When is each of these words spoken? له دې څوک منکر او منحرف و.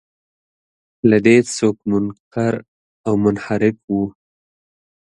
له 1.09 1.17
دې 1.25 1.37
څوک 1.55 1.77
منکر 1.89 2.53
او 3.07 3.13
منحرف 3.23 3.77
و. 3.91 3.95